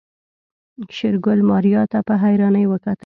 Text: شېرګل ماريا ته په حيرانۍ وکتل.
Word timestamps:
شېرګل 0.95 1.39
ماريا 1.49 1.81
ته 1.91 1.99
په 2.07 2.13
حيرانۍ 2.23 2.65
وکتل. 2.67 2.97